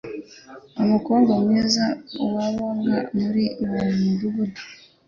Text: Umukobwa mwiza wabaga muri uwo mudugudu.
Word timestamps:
Umukobwa 0.83 1.31
mwiza 1.43 1.85
wabaga 2.33 2.97
muri 3.19 3.43
uwo 3.63 3.79
mudugudu. 3.99 4.61